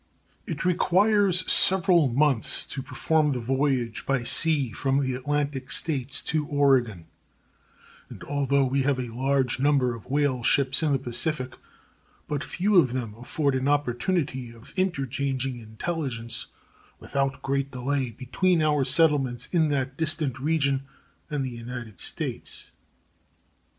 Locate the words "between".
18.09-18.63